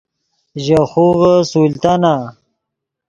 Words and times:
ژے 0.63 0.79
خوغے 0.91 1.35
سلطانہ 1.51 2.15